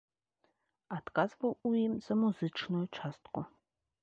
Адказваў 0.97 1.51
у 1.71 1.75
ім 1.85 1.93
за 2.07 2.13
музычную 2.23 2.83
частку. 2.97 3.39